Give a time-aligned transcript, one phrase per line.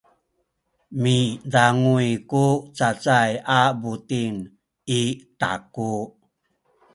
[1.01, 2.45] midanguy ku
[2.77, 4.35] cacay a buting
[4.99, 5.01] i
[5.39, 5.91] taku.